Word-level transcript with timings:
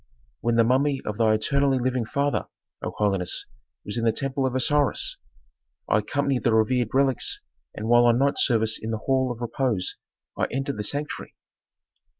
"When 0.39 0.55
the 0.55 0.63
mummy 0.63 0.99
of 1.05 1.19
thy 1.19 1.35
eternally 1.35 1.77
living 1.77 2.05
father, 2.05 2.47
O 2.81 2.89
holiness, 2.97 3.45
was 3.85 3.99
in 3.99 4.03
the 4.03 4.11
temple 4.11 4.47
of 4.47 4.55
Osiris. 4.55 5.17
I 5.87 5.99
accompanied 5.99 6.43
the 6.43 6.55
revered 6.55 6.89
relics 6.91 7.39
and 7.75 7.87
while 7.87 8.05
on 8.05 8.17
night 8.17 8.39
service 8.39 8.79
in 8.81 8.89
the 8.89 8.97
hall 9.05 9.31
of 9.31 9.39
'repose' 9.41 9.97
I 10.35 10.47
entered 10.49 10.77
the 10.77 10.83
sanctuary." 10.83 11.35